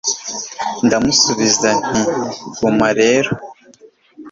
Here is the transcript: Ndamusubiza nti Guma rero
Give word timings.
Ndamusubiza 0.85 1.69
nti 1.87 2.01
Guma 2.57 2.89
rero 2.99 3.31